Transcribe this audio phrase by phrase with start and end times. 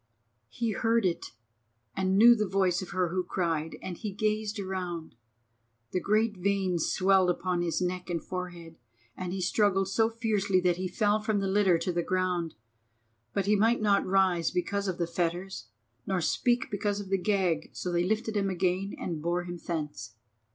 [0.49, 1.27] He heard it
[1.95, 5.13] and knew the voice of her who cried, and he gazed around.
[5.91, 8.79] The great veins swelled upon his neck and forehead,
[9.15, 12.55] and he struggled so fiercely that he fell from the litter to the ground.
[13.31, 15.67] But he might not rise because of the fetters,
[16.07, 20.15] nor speak because of the gag, so they lifted him again and bore him thence.